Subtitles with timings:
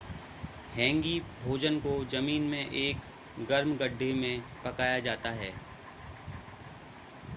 [0.75, 3.01] हैंगी भोजन को जमीन में एक
[3.49, 5.53] गर्म गड्ढे में पकाया जाता है